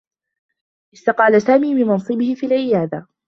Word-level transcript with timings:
استقال 0.93 1.41
سامي 1.41 1.73
من 1.75 1.87
منصبه 1.87 2.35
في 2.35 2.45
العيادة. 2.45 3.07